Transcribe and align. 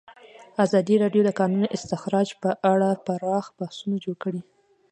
ازادي 0.65 0.95
راډیو 1.03 1.21
د 1.25 1.25
د 1.27 1.29
کانونو 1.39 1.67
استخراج 1.75 2.27
په 2.43 2.51
اړه 2.71 2.89
پراخ 3.05 3.45
بحثونه 3.59 3.95
جوړ 4.03 4.15
کړي. 4.23 4.41